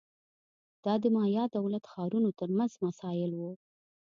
دا 0.83 0.93
د 1.03 1.05
مایا 1.15 1.43
دولت 1.57 1.83
ښارونو 1.91 2.29
ترمنځ 2.39 2.71
مسایل 2.85 3.31
وو 3.35 3.51